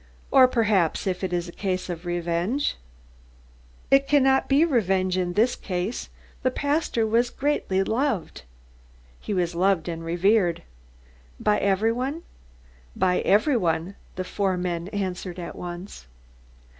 [0.31, 2.75] "Or perhaps if it is a case of revenge.
[3.91, 6.09] "It cannot be revenge in this case!"
[6.41, 8.41] "The pastor was greatly loved?"
[9.19, 10.63] "He was loved and revered."
[11.39, 12.23] "By every one?"
[12.95, 16.07] "By every one!" the four men answered at once.